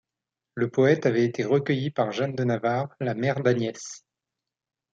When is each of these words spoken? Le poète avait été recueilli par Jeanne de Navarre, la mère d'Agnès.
Le 0.55 0.67
poète 0.67 1.05
avait 1.05 1.23
été 1.25 1.45
recueilli 1.45 1.91
par 1.91 2.11
Jeanne 2.11 2.33
de 2.33 2.43
Navarre, 2.43 2.89
la 2.99 3.13
mère 3.13 3.43
d'Agnès. 3.43 4.03